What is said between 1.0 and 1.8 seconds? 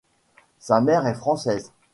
est française.